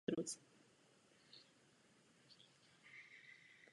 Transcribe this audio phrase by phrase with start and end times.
[0.01, 0.23] Od té doby byl
[2.07, 2.47] nezvěstný.